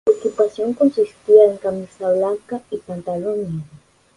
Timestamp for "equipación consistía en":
0.13-1.57